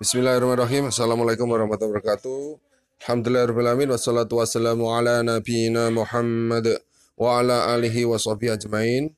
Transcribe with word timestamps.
Bismillahirrahmanirrahim. 0.00 0.88
Assalamualaikum 0.88 1.44
warahmatullahi 1.44 2.00
wabarakatuh. 2.00 2.56
Alhamdulillahirrahmanirrahim. 3.04 3.92
Wassalatu 3.92 4.40
wassalamu 4.40 4.88
ala 4.88 5.20
nabiyina 5.20 5.92
Muhammad 5.92 6.80
wa 7.20 7.36
ala 7.36 7.76
alihi 7.76 8.08
wa 8.08 8.16
ajmain. 8.16 9.12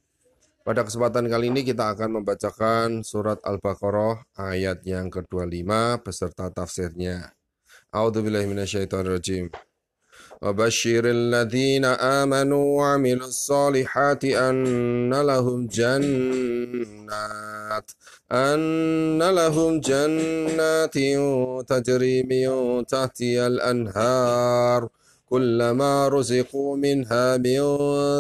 Pada 0.67 0.83
kesempatan 0.83 1.31
kali 1.31 1.55
ini 1.55 1.63
kita 1.63 1.95
akan 1.95 2.19
membacakan 2.19 3.07
surat 3.07 3.39
Al-Baqarah 3.47 4.27
ayat 4.35 4.83
yang 4.83 5.15
ke-25 5.15 5.71
beserta 6.03 6.51
tafsirnya. 6.51 7.31
A'udzubillahi 7.95 8.51
minasyaitonirrajim. 8.51 9.55
وبشر 10.45 11.03
الذين 11.05 11.85
آمنوا 11.85 12.79
وعملوا 12.79 13.27
الصالحات 13.29 14.25
أن 14.25 15.15
لهم 15.15 15.67
جنات 15.67 17.11
أن 18.33 19.23
لهم 19.23 19.81
جنات 19.81 20.95
تجري 21.69 22.23
من 22.23 22.87
تحتها 22.87 23.47
الأنهار 23.47 24.89
كلما 25.31 26.09
رزقوا 26.09 26.77
منها 26.77 27.37
من 27.37 27.63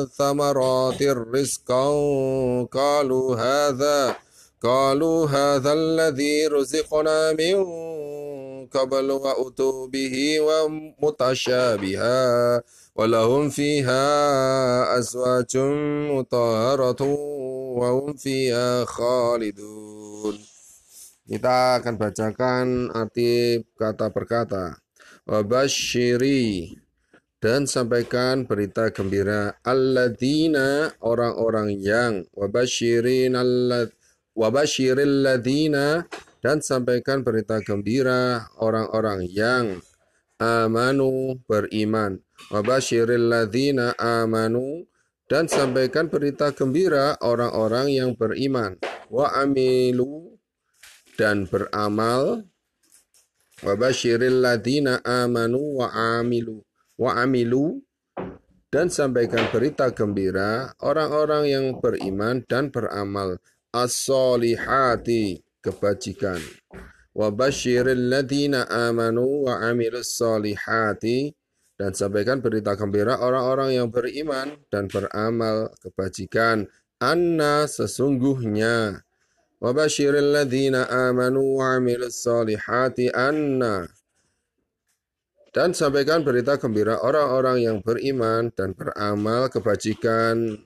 ثمرات 0.06 1.02
رزقا 1.02 1.88
قالوا 2.72 3.36
هذا 3.36 4.16
قالوا 4.63 5.27
هذا 5.27 5.73
الذي 5.73 6.47
رزقنا 6.47 7.33
من 7.33 7.55
قبل 8.67 9.11
وأتوا 9.11 9.87
به 9.87 10.15
ومتشابها 10.39 12.19
ولهم 12.95 13.49
فيها 13.49 14.05
أزواج 14.99 15.57
مطهرة 16.11 17.01
وهم 17.79 18.13
فيها 18.13 18.85
خالدون 18.85 20.37
Kita 21.29 21.77
akan 21.77 21.93
bacakan 21.93 22.89
arti 22.89 23.61
kata 23.77 24.09
per 24.09 24.25
kata. 24.25 24.81
Wabashiri 25.29 26.73
dan 27.37 27.69
sampaikan 27.69 28.49
berita 28.49 28.89
gembira 28.89 29.53
alladzina 29.61 30.89
orang-orang 31.05 31.77
yang 31.77 32.25
wabashirin 32.33 33.37
allad 33.37 33.93
wabashiril 34.34 35.24
ladina 35.24 36.04
dan 36.44 36.60
sampaikan 36.60 37.24
berita 37.24 37.64
gembira 37.64 38.52
orang-orang 38.60 39.24
yang 39.24 39.80
amanu 40.36 41.40
beriman. 41.48 42.20
Wabashiril 42.52 43.32
ladzina 43.32 43.96
amanu 43.96 44.84
dan 45.30 45.48
sampaikan 45.48 46.12
berita 46.12 46.52
gembira 46.52 47.16
orang-orang 47.24 47.94
yang 47.94 48.10
beriman. 48.12 48.76
Wa 49.08 49.32
amilu 49.40 50.36
dan 51.16 51.48
beramal. 51.48 52.44
Wabashiril 53.64 54.44
ladzina 54.44 55.00
amanu 55.00 55.80
wa 55.80 55.88
amilu 56.20 56.60
wa 56.94 57.18
amilu 57.18 57.82
dan 58.70 58.90
sampaikan 58.90 59.50
berita 59.54 59.90
gembira 59.94 60.74
orang-orang 60.82 61.46
yang 61.46 61.66
beriman 61.78 62.42
dan 62.46 62.70
beramal 62.74 63.38
as-solihati 63.74 65.42
kebajikan. 65.58 66.38
Wa 67.10 67.34
basyiril 67.34 68.10
ladina 68.10 68.70
amanu 68.70 69.50
wa 69.50 69.58
amilus 69.58 70.14
solihati 70.14 71.34
dan 71.74 71.90
sampaikan 71.90 72.38
berita 72.38 72.78
gembira 72.78 73.18
orang-orang 73.18 73.74
yang 73.74 73.88
beriman 73.90 74.54
dan 74.70 74.86
beramal 74.86 75.74
kebajikan. 75.82 76.70
Anna 77.02 77.66
sesungguhnya 77.66 79.02
wa 79.58 79.70
basyiril 79.74 80.30
ladina 80.30 80.86
amanu 80.86 81.58
wa 81.58 81.74
amilus 81.74 82.22
solihati 82.22 83.10
anna 83.10 83.90
dan 85.54 85.70
sampaikan 85.70 86.26
berita 86.26 86.58
gembira 86.58 86.98
orang-orang 86.98 87.62
yang 87.62 87.78
beriman 87.78 88.50
dan 88.58 88.74
beramal 88.74 89.46
kebajikan 89.46 90.58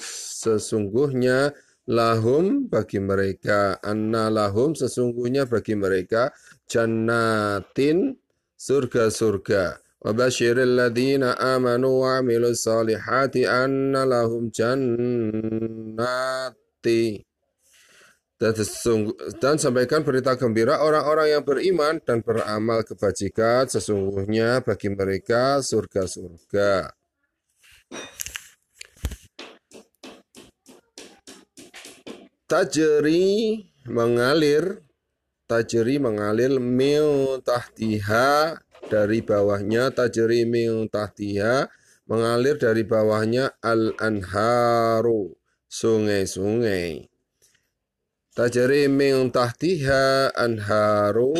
sesungguhnya 0.00 1.52
lahum 1.88 2.68
bagi 2.68 3.00
mereka 3.00 3.80
anna 3.80 4.28
lahum 4.28 4.76
sesungguhnya 4.76 5.48
bagi 5.48 5.72
mereka 5.78 6.28
jannatin 6.68 8.18
surga-surga 8.58 9.80
wa 10.00 10.12
basyiril 10.12 10.76
ladina 10.76 11.40
amanu 11.40 12.04
wa 12.04 12.20
amilus 12.20 12.68
salihati 12.68 13.48
anna 13.48 14.04
lahum 14.04 14.52
jannati 14.52 16.00
dan 18.40 19.60
sampaikan 19.60 20.00
berita 20.00 20.32
gembira 20.32 20.80
orang-orang 20.80 21.28
yang 21.28 21.44
beriman 21.44 22.00
dan 22.00 22.24
beramal 22.24 22.80
kebajikan 22.88 23.68
sesungguhnya 23.68 24.64
bagi 24.64 24.88
mereka 24.88 25.60
surga-surga. 25.60 26.88
Tajri 32.50 33.62
mengalir 33.86 34.82
tajri 35.46 36.02
mengalir 36.02 36.58
mil 36.58 37.38
tahtiha 37.46 38.58
dari 38.90 39.22
bawahnya 39.22 39.94
tajri 39.94 40.42
mil 40.42 40.90
tahtiha 40.90 41.70
mengalir 42.10 42.58
dari 42.58 42.82
bawahnya 42.82 43.54
al 43.62 43.94
anharu 44.02 45.30
sungai-sungai. 45.70 47.06
Tajri 48.34 48.90
mil 48.90 49.30
tahtiha 49.30 50.34
anharu 50.34 51.38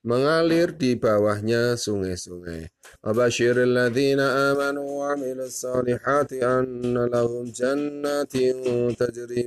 mengalir 0.00 0.72
di 0.72 0.96
bawahnya 0.96 1.76
sungai-sungai. 1.76 2.72
Abashiril 3.04 3.76
ladzina 3.76 4.52
amanu 4.52 5.04
wa 5.04 5.12
amilus 5.12 5.60
salihati 5.64 6.40
anna 6.40 7.04
lahum 7.04 7.52
jannatin 7.52 8.92
tajri 8.96 9.44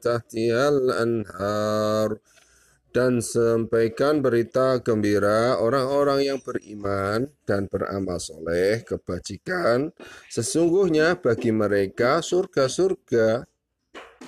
tahtihal 0.00 0.92
anhar. 0.92 2.20
Dan 2.96 3.20
sampaikan 3.20 4.24
berita 4.24 4.80
gembira 4.80 5.60
orang-orang 5.60 6.32
yang 6.32 6.40
beriman 6.40 7.28
dan 7.44 7.68
beramal 7.68 8.16
soleh, 8.16 8.80
kebajikan. 8.88 9.92
Sesungguhnya 10.32 11.20
bagi 11.20 11.52
mereka 11.52 12.24
surga-surga 12.24 13.44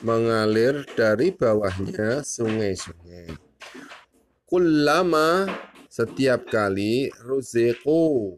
mengalir 0.05 0.85
dari 0.93 1.33
bawahnya 1.33 2.21
sungai-sungai 2.21 3.49
kullama 4.49 5.45
setiap 5.93 6.49
kali 6.49 7.13
ruziku 7.21 8.33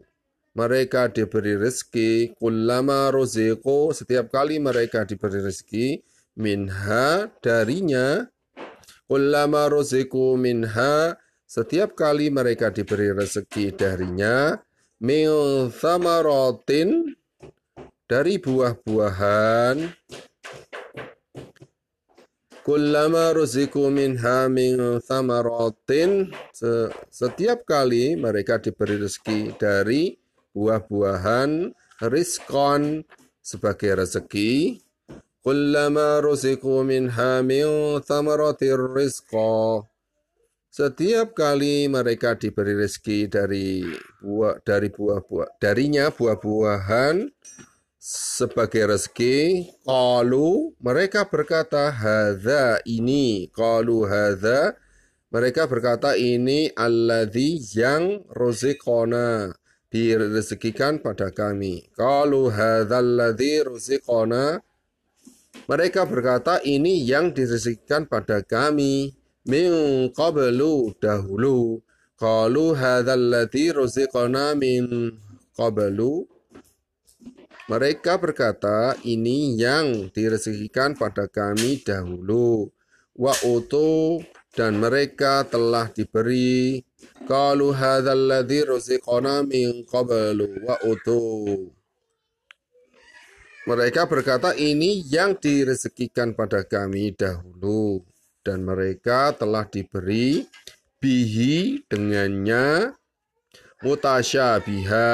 mereka 0.51 1.07
diberi 1.07 1.55
rezeki 1.55 2.35
kullama 2.35 3.07
ruziku 3.15 3.95
setiap 3.95 4.27
kali 4.27 4.59
mereka 4.59 5.07
diberi 5.07 5.39
rezeki 5.39 6.03
minha 6.35 7.31
darinya. 7.39 8.27
Kullama 9.07 9.67
ruziku 9.67 10.39
minha 10.39 11.19
setiap 11.43 11.99
kali 11.99 12.31
mereka 12.31 12.71
diberi 12.71 13.11
rezeki 13.11 13.75
darinya 13.75 14.55
min 15.03 15.27
thamaratin 15.67 17.11
dari 18.07 18.39
buah-buahan 18.39 19.91
Kullama 22.61 23.33
ruziku 23.33 23.89
minha 23.89 24.45
min 24.45 25.01
thamaratin. 25.01 26.29
Setiap 27.09 27.65
kali 27.65 28.13
mereka 28.13 28.61
diberi 28.61 29.01
rezeki 29.01 29.57
dari 29.57 30.13
buah-buahan 30.53 31.73
rizkon 32.05 33.01
sebagai 33.41 34.05
rezeki. 34.05 34.77
Kullama 35.41 36.21
ruziku 36.21 36.85
minha 36.85 37.41
min 37.41 37.97
thamaratir 38.05 38.77
rizqa. 38.93 39.81
Setiap 40.69 41.33
kali 41.33 41.89
mereka 41.89 42.37
diberi 42.37 42.77
rezeki 42.77 43.25
dari 43.25 43.81
buah 44.21 44.61
dari 44.61 44.93
buah-buah 44.93 45.57
darinya 45.57 46.13
buah-buahan 46.13 47.25
sebagai 48.01 48.89
rezeki 48.89 49.69
qalu 49.85 50.73
mereka 50.81 51.29
berkata 51.29 51.93
hadza 51.93 52.81
ini. 52.89 53.45
Qalu 53.53 54.09
hadza. 54.09 54.73
Mereka 55.31 55.69
berkata 55.69 56.17
ini 56.19 56.67
alladzi 56.75 57.61
yang 57.77 58.25
ruziqona 58.35 59.55
direzekikan 59.87 60.99
pada 60.99 61.31
kami. 61.31 61.87
Qalu 61.95 62.51
hadzal 62.51 63.15
ladzi 63.15 63.63
ruziqona. 63.63 64.59
Mereka 65.71 66.03
berkata 66.03 66.59
ini 66.67 67.07
yang 67.07 67.31
direzekikan 67.31 68.11
pada 68.11 68.43
kami 68.43 69.15
min 69.47 69.71
qablu 70.11 70.91
dahulu. 70.99 71.79
Qalu 72.19 72.75
hadzal 72.75 73.31
ladzi 73.31 73.71
ruziqona 73.71 74.51
min 74.59 75.15
qablu 75.55 76.30
mereka 77.69 78.17
berkata, 78.17 78.95
ini 79.05 79.57
yang 79.59 80.09
direzekikan 80.13 80.97
pada 80.97 81.27
kami 81.29 81.81
dahulu. 81.81 82.69
Wa 83.11 83.35
utu 83.43 84.23
dan 84.55 84.79
mereka 84.79 85.47
telah 85.47 85.87
diberi 85.91 86.83
qalu 87.23 87.71
hadzal 87.71 88.27
ladzi 88.27 88.59
ruziqana 88.67 89.47
min 89.47 89.87
qablu 89.87 90.47
wa 90.67 90.75
utu 90.83 91.71
mereka 93.63 94.03
berkata 94.09 94.51
ini 94.57 95.05
yang 95.07 95.37
direzekikan 95.37 96.35
pada 96.35 96.67
kami 96.67 97.15
dahulu 97.15 98.03
dan 98.41 98.65
mereka 98.65 99.31
telah 99.37 99.63
diberi 99.69 100.49
bihi 100.99 101.85
dengannya 101.87 102.91
mutasyabiha 103.85 105.09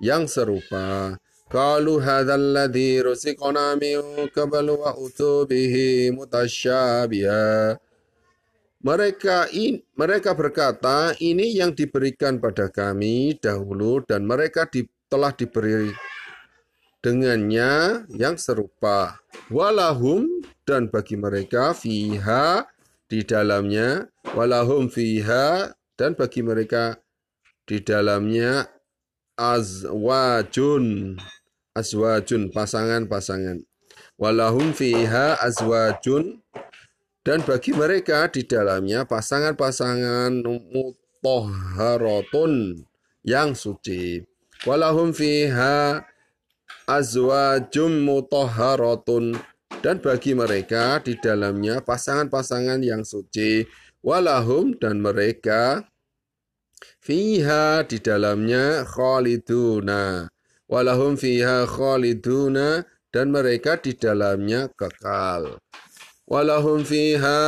yang 0.00 0.24
serupa 0.28 1.16
Hadzal 1.50 2.54
ladzi 2.54 3.02
ruziqna 3.02 3.74
min 3.74 4.30
qablu 4.30 4.78
wa 4.78 4.94
utu 4.94 5.42
bihi 5.50 6.14
mutasyabiha. 6.14 7.74
Mereka 8.80 9.50
in, 9.52 9.82
mereka 9.98 10.32
berkata, 10.32 11.12
ini 11.18 11.58
yang 11.58 11.74
diberikan 11.74 12.38
pada 12.38 12.70
kami 12.70 13.34
dahulu 13.36 14.00
dan 14.06 14.24
mereka 14.24 14.64
di, 14.70 14.86
telah 15.10 15.34
diberi 15.34 15.90
dengannya 17.02 18.06
yang 18.14 18.38
serupa. 18.38 19.20
Walahum 19.50 20.46
dan 20.64 20.86
bagi 20.86 21.18
mereka 21.18 21.74
fiha 21.74 22.64
di 23.10 23.26
dalamnya, 23.26 24.06
walahum 24.38 24.86
fiha 24.86 25.74
dan 25.98 26.14
bagi 26.14 26.40
mereka 26.46 26.96
di 27.66 27.82
dalamnya 27.82 28.70
azwajun 29.40 31.16
azwajun 31.74 32.50
pasangan-pasangan. 32.50 33.62
Walahum 34.20 34.76
fiha 34.76 35.40
azwajun 35.40 36.44
dan 37.24 37.40
bagi 37.44 37.72
mereka 37.72 38.28
di 38.28 38.44
dalamnya 38.44 39.04
pasangan-pasangan 39.08 40.44
mutahharatun 40.44 42.84
yang 43.24 43.56
suci. 43.56 44.20
Walahum 44.68 45.16
fiha 45.16 46.04
azwajum 46.84 48.04
mutahharatun 48.04 49.40
dan 49.80 49.96
bagi 50.04 50.36
mereka 50.36 51.00
di 51.00 51.16
dalamnya 51.16 51.80
pasangan-pasangan 51.80 52.84
yang 52.84 53.00
suci. 53.04 53.64
Walahum 54.00 54.80
dan 54.80 54.96
mereka 55.00 55.84
fiha 57.04 57.84
di 57.84 58.00
dalamnya 58.00 58.84
khaliduna 58.88 60.32
walahum 60.70 61.18
fiha 61.18 61.66
khaliduna 61.66 62.86
dan 63.10 63.34
mereka 63.34 63.74
di 63.74 63.98
dalamnya 63.98 64.70
kekal. 64.78 65.58
Walahum 66.30 66.86
fiha 66.86 67.42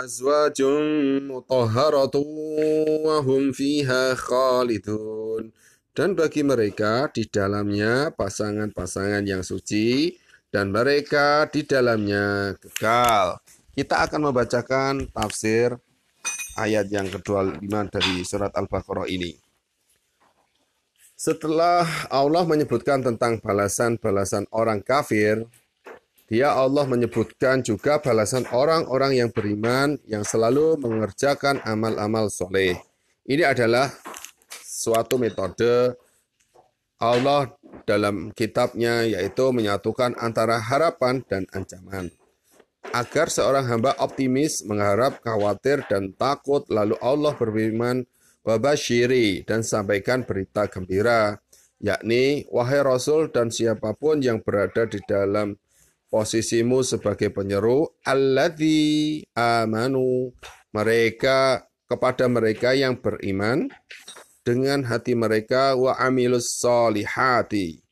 azwajun 0.00 1.28
mutahharatun 1.28 3.04
wa 3.04 3.20
fiha 3.52 4.16
khalidun. 4.16 5.52
Dan 5.92 6.16
bagi 6.16 6.40
mereka 6.40 7.12
di 7.12 7.28
dalamnya 7.28 8.16
pasangan-pasangan 8.16 9.20
yang 9.28 9.44
suci 9.44 10.16
dan 10.48 10.72
mereka 10.72 11.44
di 11.52 11.68
dalamnya 11.68 12.56
kekal. 12.56 13.36
Kita 13.76 14.08
akan 14.08 14.32
membacakan 14.32 15.12
tafsir 15.12 15.76
ayat 16.56 16.88
yang 16.88 17.12
kedua 17.12 17.44
lima 17.44 17.84
dari 17.92 18.24
surat 18.24 18.56
Al-Baqarah 18.56 19.04
ini. 19.12 19.49
Setelah 21.20 21.84
Allah 22.08 22.48
menyebutkan 22.48 23.04
tentang 23.04 23.44
balasan-balasan 23.44 24.48
orang 24.56 24.80
kafir, 24.80 25.44
dia 26.32 26.56
Allah 26.56 26.88
menyebutkan 26.88 27.60
juga 27.60 28.00
balasan 28.00 28.48
orang-orang 28.48 29.20
yang 29.20 29.28
beriman 29.28 30.00
yang 30.08 30.24
selalu 30.24 30.80
mengerjakan 30.80 31.60
amal-amal 31.60 32.32
soleh. 32.32 32.80
Ini 33.28 33.52
adalah 33.52 33.92
suatu 34.64 35.20
metode 35.20 35.92
Allah 36.96 37.52
dalam 37.84 38.32
kitabnya 38.32 39.04
yaitu 39.04 39.52
menyatukan 39.52 40.16
antara 40.16 40.56
harapan 40.56 41.20
dan 41.28 41.44
ancaman. 41.52 42.08
Agar 42.96 43.28
seorang 43.28 43.68
hamba 43.68 43.92
optimis, 44.00 44.64
mengharap, 44.64 45.20
khawatir, 45.20 45.84
dan 45.84 46.16
takut, 46.16 46.64
lalu 46.72 46.96
Allah 47.04 47.36
berfirman, 47.36 48.08
wabashiri 48.44 49.44
dan 49.44 49.60
sampaikan 49.60 50.24
berita 50.24 50.68
gembira 50.68 51.40
yakni 51.80 52.44
wahai 52.52 52.84
rasul 52.84 53.32
dan 53.32 53.48
siapa 53.48 53.96
pun 53.96 54.20
yang 54.20 54.44
berada 54.44 54.84
di 54.84 55.00
dalam 55.08 55.56
posisimu 56.12 56.84
sebagai 56.84 57.32
penyeru 57.32 57.88
alladzi 58.04 59.24
amanu 59.32 60.34
mereka 60.74 61.64
kepada 61.90 62.30
mereka 62.30 62.76
yang 62.76 62.98
beriman 63.00 63.66
dengan 64.46 64.86
hati 64.86 65.14
mereka 65.14 65.74
wa 65.74 65.98
amilus 65.98 66.58
solihati 66.58 67.82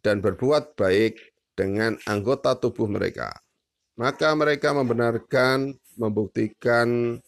dan 0.00 0.22
berbuat 0.22 0.78
baik 0.78 1.18
dengan 1.58 1.98
anggota 2.06 2.54
tubuh 2.54 2.86
mereka. 2.86 3.32
Maka 3.96 4.36
mereka 4.36 4.76
membenarkan 4.76 5.74
membuktikan 5.96 7.18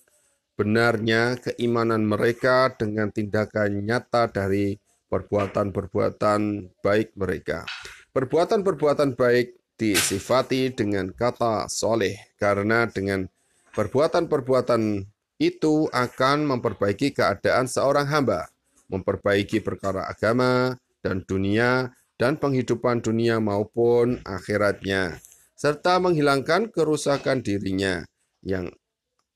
benarnya 0.58 1.38
keimanan 1.38 2.02
mereka 2.02 2.74
dengan 2.74 3.14
tindakan 3.14 3.86
nyata 3.86 4.26
dari 4.26 4.74
perbuatan-perbuatan 5.06 6.40
baik 6.82 7.14
mereka. 7.14 7.62
Perbuatan-perbuatan 8.10 9.14
baik 9.14 9.54
disifati 9.78 10.74
dengan 10.74 11.14
kata 11.14 11.70
soleh, 11.70 12.34
karena 12.34 12.90
dengan 12.90 13.30
perbuatan-perbuatan 13.70 15.06
itu 15.38 15.86
akan 15.94 16.50
memperbaiki 16.50 17.14
keadaan 17.14 17.70
seorang 17.70 18.10
hamba, 18.10 18.50
memperbaiki 18.90 19.62
perkara 19.62 20.10
agama 20.10 20.74
dan 20.98 21.22
dunia, 21.22 21.94
dan 22.18 22.34
penghidupan 22.34 22.98
dunia 22.98 23.38
maupun 23.38 24.18
akhiratnya, 24.26 25.22
serta 25.54 26.02
menghilangkan 26.02 26.74
kerusakan 26.74 27.46
dirinya 27.46 28.02
yang 28.42 28.74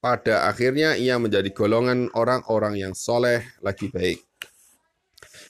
pada 0.02 0.50
akhirnya 0.50 0.98
ia 0.98 1.14
menjadi 1.22 1.54
golongan 1.54 2.10
orang-orang 2.18 2.74
yang 2.74 2.90
soleh 2.90 3.46
lagi 3.62 3.86
baik. 3.86 4.18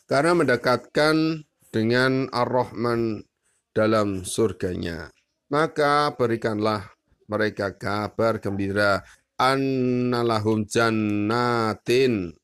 Karena 0.04 0.37
mendekatkan 0.37 1.49
dengan 1.72 2.28
Ar-Rahman 2.28 3.25
dalam 3.72 4.28
surganya. 4.28 5.08
Maka 5.49 6.12
berikanlah 6.12 6.93
mereka 7.25 7.72
kabar 7.72 8.37
gembira 8.44 9.00
annalahum 9.40 10.69
jannatin 10.69 12.36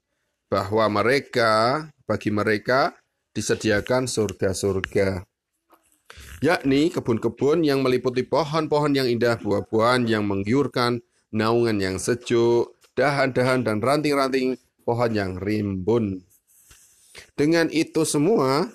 bahwa 0.49 0.89
mereka 0.89 1.85
bagi 2.09 2.33
mereka 2.33 2.97
disediakan 3.37 4.09
surga-surga 4.09 5.29
yakni 6.39 6.91
kebun-kebun 6.95 7.67
yang 7.67 7.83
meliputi 7.83 8.23
pohon-pohon 8.23 8.95
yang 8.95 9.09
indah, 9.11 9.39
buah-buahan 9.43 10.07
yang 10.07 10.25
menggiurkan, 10.27 11.03
naungan 11.35 11.79
yang 11.79 11.97
sejuk, 12.01 12.75
dahan-dahan 12.99 13.63
dan 13.63 13.79
ranting-ranting 13.79 14.59
pohon 14.83 15.13
yang 15.13 15.37
rimbun. 15.37 16.25
Dengan 17.35 17.69
itu 17.69 18.03
semua, 18.03 18.71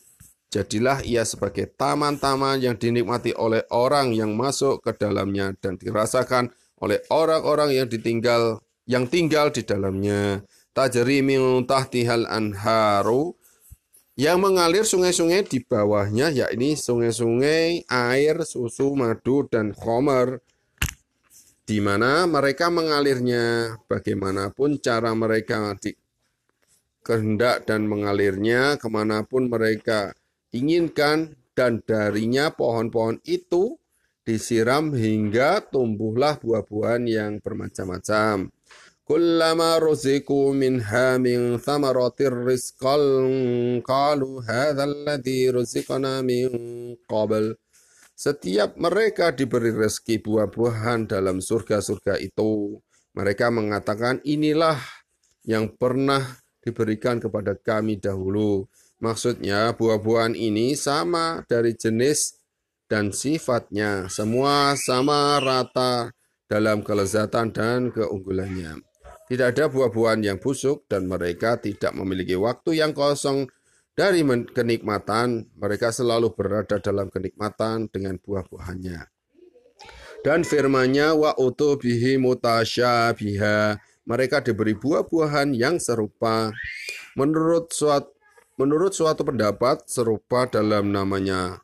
jadilah 0.53 1.01
ia 1.01 1.25
sebagai 1.25 1.65
taman-taman 1.74 2.62
yang 2.62 2.75
dinikmati 2.77 3.33
oleh 3.33 3.65
orang 3.74 4.13
yang 4.13 4.38
masuk 4.38 4.83
ke 4.86 4.93
dalamnya 4.93 5.57
dan 5.57 5.81
dirasakan 5.81 6.53
oleh 6.77 7.01
orang-orang 7.10 7.74
yang 7.74 7.88
ditinggal 7.88 8.62
yang 8.86 9.07
tinggal 9.07 9.50
di 9.50 9.63
dalamnya. 9.63 10.43
Tajri 10.74 11.22
min 11.22 11.63
tahtihal 11.69 12.25
anharu 12.25 13.38
yang 14.13 14.41
mengalir 14.41 14.86
sungai-sungai 14.86 15.45
di 15.45 15.62
bawahnya 15.62 16.29
yakni 16.33 16.77
sungai-sungai 16.77 17.89
air, 17.89 18.41
susu, 18.45 18.93
madu 18.93 19.45
dan 19.50 19.74
khomer 19.74 20.41
di 21.63 21.79
mana 21.79 22.27
mereka 22.27 22.67
mengalirnya 22.67 23.75
bagaimanapun 23.88 24.84
cara 24.84 25.15
mereka 25.15 25.72
di, 25.79 25.96
kehendak 27.03 27.63
dan 27.63 27.88
mengalirnya 27.88 28.75
ke 28.75 28.88
mana 28.91 29.24
pun 29.24 29.48
mereka 29.48 30.12
inginkan 30.51 31.36
dan 31.55 31.79
darinya 31.86 32.51
pohon-pohon 32.51 33.24
itu 33.24 33.79
disiram 34.24 34.96
hingga 34.96 35.63
tumbuhlah 35.67 36.39
buah-buahan 36.39 37.03
yang 37.08 37.32
bermacam-macam. 37.43 38.50
Kullama 39.03 39.84
ruziku 39.84 40.55
minha 40.55 41.20
min 41.20 41.60
thamaratir 41.60 42.32
rizqal 42.32 43.03
qalu 43.84 44.39
hadha 44.48 44.88
alladhi 44.88 45.51
ruziqana 45.51 46.24
min 46.24 46.48
qabl 47.03 47.51
setiap 48.24 48.80
mereka 48.80 49.36
diberi 49.36 49.75
rezeki 49.75 50.24
buah-buahan 50.24 51.12
dalam 51.12 51.44
surga-surga 51.44 52.15
itu, 52.24 52.80
mereka 53.12 53.51
mengatakan 53.51 54.24
inilah 54.24 54.80
yang 55.44 55.68
pernah 55.75 56.39
diberikan 56.63 57.20
kepada 57.20 57.60
kami 57.60 58.00
dahulu. 58.00 58.63
Maksudnya 59.03 59.75
buah-buahan 59.75 60.39
ini 60.39 60.72
sama 60.80 61.44
dari 61.51 61.75
jenis 61.75 62.39
dan 62.88 63.12
sifatnya, 63.12 64.08
semua 64.08 64.80
sama 64.80 65.44
rata 65.44 66.15
dalam 66.48 66.80
kelezatan 66.80 67.51
dan 67.51 67.92
keunggulannya. 67.92 68.80
Tidak 69.27 69.48
ada 69.51 69.68
buah-buahan 69.68 70.24
yang 70.24 70.39
busuk 70.39 70.88
dan 70.88 71.12
mereka 71.12 71.60
tidak 71.60 71.92
memiliki 71.92 72.39
waktu 72.39 72.80
yang 72.80 72.96
kosong 72.96 73.51
dari 73.93 74.25
kenikmatan. 74.25 75.50
Mereka 75.57 75.93
selalu 75.93 76.33
berada 76.33 76.77
dalam 76.81 77.09
kenikmatan 77.09 77.89
dengan 77.89 78.17
buah-buahannya. 78.21 79.09
Dan 80.23 80.47
firmanya 80.47 81.13
wa 81.13 81.35
utu 81.35 81.75
bihi 81.75 82.15
mutasyabiha. 82.15 83.77
Mereka 84.03 84.43
diberi 84.43 84.75
buah-buahan 84.75 85.55
yang 85.55 85.79
serupa. 85.79 86.51
Menurut 87.15 87.71
suatu 87.71 88.13
menurut 88.53 88.93
suatu 88.93 89.25
pendapat 89.25 89.81
serupa 89.89 90.45
dalam 90.45 90.93
namanya, 90.93 91.57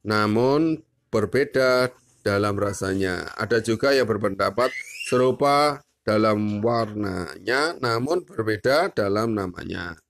namun 0.00 0.80
berbeda 1.12 1.92
dalam 2.24 2.56
rasanya. 2.56 3.28
Ada 3.36 3.60
juga 3.60 3.92
yang 3.92 4.08
berpendapat 4.08 4.72
serupa 5.08 5.84
dalam 6.00 6.64
warnanya, 6.64 7.76
namun 7.78 8.24
berbeda 8.24 8.92
dalam 8.94 9.36
namanya. 9.36 10.00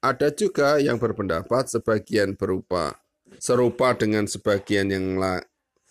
Ada 0.00 0.32
juga 0.32 0.80
yang 0.80 0.96
berpendapat 0.96 1.68
sebagian 1.68 2.32
berupa 2.32 2.96
serupa 3.36 3.92
dengan 3.94 4.24
sebagian 4.24 4.88
yang 4.90 5.20
la, 5.20 5.38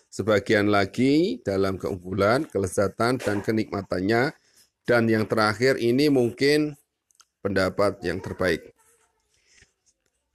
sebagian 0.09 0.67
lagi 0.67 1.39
dalam 1.45 1.77
keunggulan, 1.77 2.49
kelezatan, 2.49 3.21
dan 3.21 3.39
kenikmatannya. 3.39 4.33
Dan 4.83 5.05
yang 5.05 5.29
terakhir 5.29 5.77
ini 5.77 6.09
mungkin 6.09 6.73
pendapat 7.45 8.01
yang 8.01 8.17
terbaik. 8.17 8.73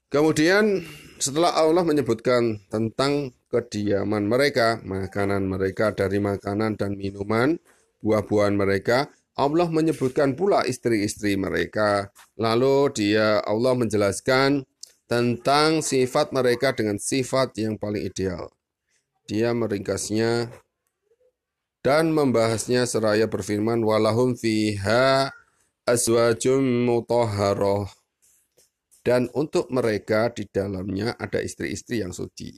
Kemudian 0.06 0.86
setelah 1.18 1.58
Allah 1.58 1.82
menyebutkan 1.82 2.62
tentang 2.70 3.34
kediaman 3.50 4.30
mereka, 4.30 4.78
makanan 4.86 5.50
mereka 5.50 5.90
dari 5.90 6.22
makanan 6.22 6.78
dan 6.78 6.94
minuman, 6.94 7.58
buah-buahan 7.98 8.54
mereka, 8.54 9.10
Allah 9.34 9.66
menyebutkan 9.66 10.38
pula 10.38 10.62
istri-istri 10.62 11.34
mereka. 11.34 12.14
Lalu 12.38 12.94
dia 12.94 13.42
Allah 13.42 13.74
menjelaskan 13.74 14.62
tentang 15.10 15.82
sifat 15.82 16.30
mereka 16.30 16.70
dengan 16.70 17.02
sifat 17.02 17.58
yang 17.58 17.74
paling 17.74 18.06
ideal. 18.06 18.54
Dia 19.26 19.50
meringkasnya 19.50 20.54
dan 21.84 22.14
membahasnya 22.14 22.86
seraya 22.86 23.26
berfirman 23.26 23.82
walahum 23.82 24.38
fiha 24.38 25.28
azwajum 25.84 26.64
mutahharah 26.88 27.90
dan 29.04 29.28
untuk 29.36 29.68
mereka 29.68 30.32
di 30.32 30.48
dalamnya 30.48 31.12
ada 31.20 31.44
istri-istri 31.44 32.00
yang 32.00 32.14
suci. 32.14 32.56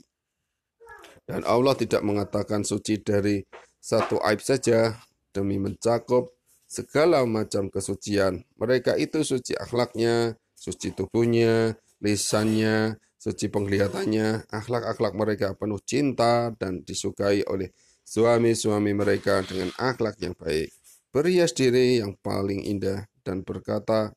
Dan 1.26 1.42
Allah 1.42 1.74
tidak 1.74 2.06
mengatakan 2.06 2.62
suci 2.62 3.02
dari 3.02 3.42
satu 3.82 4.22
aib 4.22 4.38
saja 4.38 4.94
demi 5.34 5.58
mencakup 5.58 6.35
segala 6.66 7.22
macam 7.24 7.70
kesucian. 7.70 8.42
Mereka 8.58 8.98
itu 8.98 9.22
suci 9.22 9.54
akhlaknya, 9.54 10.34
suci 10.52 10.92
tubuhnya, 10.92 11.78
lisannya, 12.02 12.98
suci 13.16 13.48
penglihatannya. 13.48 14.50
Akhlak-akhlak 14.50 15.14
mereka 15.16 15.54
penuh 15.56 15.80
cinta 15.80 16.52
dan 16.58 16.82
disukai 16.82 17.46
oleh 17.46 17.72
suami-suami 18.06 18.92
mereka 18.92 19.42
dengan 19.42 19.72
akhlak 19.80 20.20
yang 20.22 20.36
baik. 20.36 20.70
Berhias 21.10 21.56
diri 21.56 22.04
yang 22.04 22.12
paling 22.20 22.60
indah 22.60 23.08
dan 23.24 23.40
berkata 23.40 24.12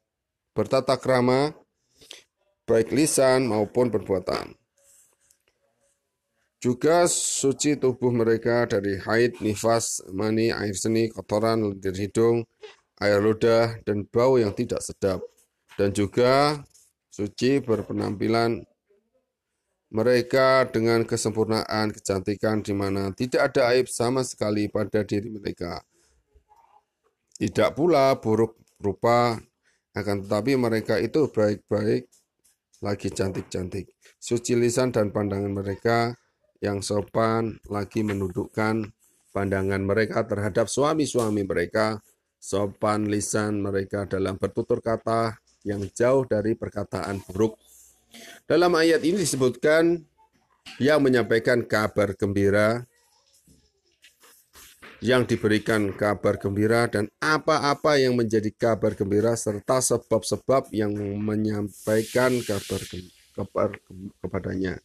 bertata 0.51 0.99
krama 0.99 1.55
baik 2.67 2.91
lisan 2.91 3.47
maupun 3.47 3.87
perbuatan. 3.87 4.58
Juga 6.59 7.07
suci 7.07 7.79
tubuh 7.79 8.11
mereka 8.11 8.67
dari 8.67 8.99
haid, 8.99 9.39
nifas, 9.39 10.03
mani, 10.11 10.51
air 10.51 10.75
seni, 10.75 11.07
kotoran, 11.07 11.63
lendir 11.63 11.95
hidung, 11.95 12.43
air 12.99 13.23
ludah, 13.23 13.79
dan 13.87 14.03
bau 14.03 14.35
yang 14.35 14.51
tidak 14.51 14.83
sedap. 14.83 15.23
Dan 15.79 15.95
juga 15.95 16.59
suci 17.07 17.63
berpenampilan 17.63 18.59
mereka 19.87 20.67
dengan 20.67 21.07
kesempurnaan 21.07 21.95
kecantikan 21.95 22.59
di 22.59 22.75
mana 22.75 23.15
tidak 23.15 23.55
ada 23.55 23.71
aib 23.71 23.87
sama 23.87 24.27
sekali 24.27 24.67
pada 24.67 25.07
diri 25.07 25.31
mereka. 25.31 25.79
Tidak 27.39 27.71
pula 27.71 28.19
buruk 28.19 28.59
rupa, 28.83 29.39
akan 29.95 30.27
tetapi 30.27 30.59
mereka 30.59 30.99
itu 30.99 31.31
baik-baik 31.31 32.11
lagi 32.83 33.07
cantik-cantik. 33.15 33.95
Suci 34.19 34.59
lisan 34.59 34.91
dan 34.91 35.15
pandangan 35.15 35.55
mereka 35.55 36.18
yang 36.59 36.83
sopan 36.83 37.55
lagi 37.71 38.03
menundukkan 38.03 38.91
pandangan 39.31 39.81
mereka 39.83 40.27
terhadap 40.27 40.67
suami-suami 40.67 41.47
mereka, 41.47 42.03
sopan 42.39 43.07
lisan 43.07 43.63
mereka 43.63 44.03
dalam 44.07 44.35
bertutur 44.35 44.83
kata 44.83 45.39
yang 45.63 45.83
jauh 45.91 46.23
dari 46.27 46.55
perkataan 46.55 47.23
buruk. 47.27 47.55
Dalam 48.49 48.73
ayat 48.75 49.03
ini 49.05 49.21
disebutkan 49.21 50.01
yang 50.81 50.99
menyampaikan 50.99 51.63
kabar 51.63 52.15
gembira, 52.17 52.83
yang 54.99 55.23
diberikan 55.23 55.95
kabar 55.95 56.35
gembira 56.35 56.91
dan 56.91 57.07
apa-apa 57.23 57.95
yang 57.95 58.19
menjadi 58.19 58.51
kabar 58.51 58.99
gembira 58.99 59.31
serta 59.39 59.79
sebab-sebab 59.79 60.67
yang 60.75 60.91
menyampaikan 61.23 62.35
kabar, 62.43 62.81
kabar 63.31 63.69
kepadanya. 64.19 64.75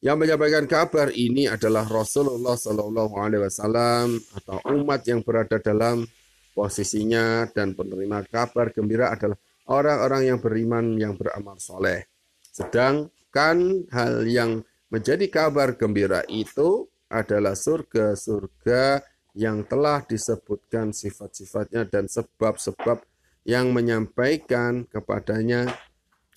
Yang 0.00 0.16
menyampaikan 0.16 0.64
kabar 0.64 1.12
ini 1.12 1.44
adalah 1.44 1.84
Rasulullah 1.84 2.56
Shallallahu 2.56 3.20
Alaihi 3.20 3.44
Wasallam 3.44 4.16
atau 4.32 4.56
umat 4.72 5.04
yang 5.04 5.20
berada 5.20 5.60
dalam 5.60 6.08
posisinya 6.56 7.44
dan 7.52 7.76
penerima 7.76 8.24
kabar 8.32 8.72
gembira 8.72 9.12
adalah 9.12 9.36
orang-orang 9.68 10.32
yang 10.32 10.38
beriman 10.40 10.96
yang 10.96 11.20
beramal 11.20 11.60
soleh. 11.60 12.08
Sedangkan 12.48 13.84
hal 13.92 14.24
yang 14.24 14.64
menjadi 14.88 15.28
kabar 15.28 15.76
gembira 15.76 16.24
itu 16.32 16.88
adalah 17.12 17.52
surga-surga 17.52 19.04
yang 19.36 19.68
telah 19.68 20.00
disebutkan 20.08 20.96
sifat-sifatnya 20.96 21.84
dan 21.84 22.08
sebab-sebab 22.08 23.04
yang 23.44 23.68
menyampaikan 23.68 24.88
kepadanya 24.88 25.68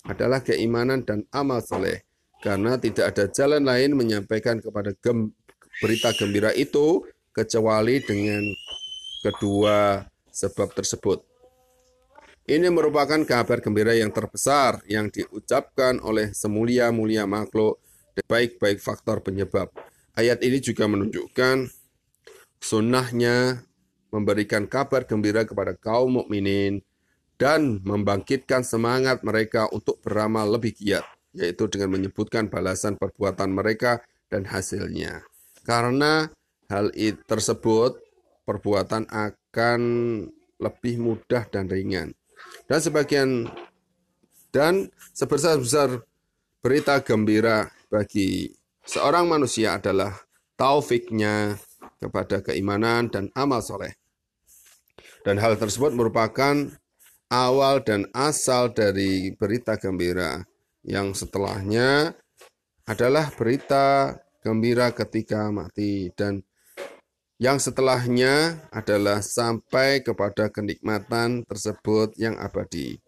adalah 0.04 0.44
keimanan 0.44 1.00
dan 1.00 1.24
amal 1.32 1.64
soleh 1.64 2.04
karena 2.44 2.76
tidak 2.76 3.16
ada 3.16 3.24
jalan 3.32 3.64
lain 3.64 3.96
menyampaikan 3.96 4.60
kepada 4.60 4.92
gem, 5.00 5.32
berita 5.80 6.12
gembira 6.12 6.52
itu 6.52 7.00
kecuali 7.32 8.04
dengan 8.04 8.44
kedua 9.24 10.04
sebab 10.28 10.68
tersebut. 10.76 11.24
Ini 12.44 12.68
merupakan 12.68 13.16
kabar 13.24 13.64
gembira 13.64 13.96
yang 13.96 14.12
terbesar 14.12 14.84
yang 14.84 15.08
diucapkan 15.08 15.96
oleh 16.04 16.36
semulia-mulia 16.36 17.24
makhluk 17.24 17.80
baik-baik 18.28 18.76
faktor 18.84 19.24
penyebab. 19.24 19.72
Ayat 20.12 20.44
ini 20.44 20.60
juga 20.60 20.84
menunjukkan 20.84 21.72
sunnahnya 22.60 23.64
memberikan 24.12 24.68
kabar 24.68 25.08
gembira 25.08 25.48
kepada 25.48 25.72
kaum 25.72 26.20
mukminin 26.20 26.84
dan 27.40 27.80
membangkitkan 27.80 28.60
semangat 28.60 29.24
mereka 29.24 29.64
untuk 29.72 30.04
beramal 30.04 30.44
lebih 30.44 30.76
giat 30.76 31.08
yaitu 31.34 31.66
dengan 31.66 31.98
menyebutkan 31.98 32.46
balasan 32.46 32.94
perbuatan 32.94 33.50
mereka 33.50 34.00
dan 34.30 34.46
hasilnya. 34.46 35.26
Karena 35.66 36.30
hal 36.70 36.94
itu 36.94 37.20
tersebut 37.26 37.98
perbuatan 38.46 39.10
akan 39.10 39.80
lebih 40.62 41.02
mudah 41.02 41.44
dan 41.50 41.66
ringan. 41.66 42.14
Dan 42.70 42.78
sebagian 42.78 43.50
dan 44.54 44.88
sebesar-besar 45.10 46.00
berita 46.62 47.02
gembira 47.02 47.68
bagi 47.90 48.54
seorang 48.86 49.26
manusia 49.26 49.76
adalah 49.76 50.14
taufiknya 50.54 51.58
kepada 51.98 52.40
keimanan 52.44 53.10
dan 53.10 53.28
amal 53.34 53.60
soleh. 53.60 53.98
Dan 55.24 55.40
hal 55.40 55.56
tersebut 55.56 55.96
merupakan 55.96 56.68
awal 57.32 57.80
dan 57.80 58.06
asal 58.12 58.70
dari 58.70 59.32
berita 59.34 59.74
gembira 59.80 60.44
yang 60.84 61.16
setelahnya 61.16 62.12
adalah 62.84 63.32
berita 63.32 64.20
gembira 64.44 64.92
ketika 64.92 65.48
mati 65.48 66.12
dan 66.12 66.44
yang 67.40 67.58
setelahnya 67.58 68.62
adalah 68.70 69.18
sampai 69.24 70.04
kepada 70.04 70.52
kenikmatan 70.52 71.42
tersebut 71.48 72.14
yang 72.14 72.38
abadi. 72.38 73.00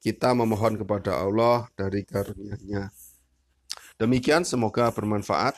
Kita 0.00 0.32
memohon 0.32 0.80
kepada 0.80 1.20
Allah 1.20 1.68
dari 1.76 2.02
karunia-Nya. 2.02 2.88
Demikian 4.00 4.48
semoga 4.48 4.88
bermanfaat. 4.88 5.54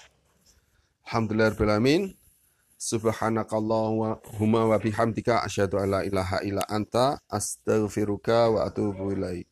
Alhamdulillahirrahmanirrahim. 1.06 2.18
Subhanakallahumma 2.82 4.74
wa 4.74 4.78
bihamdika 4.82 5.46
asyhadu 5.46 5.78
an 5.78 5.86
la 5.94 6.00
ilaha 6.02 6.42
illa 6.42 6.66
anta 6.66 7.22
astaghfiruka 7.30 8.50
wa 8.50 8.66
atubu 8.66 9.14
ilaik. 9.14 9.51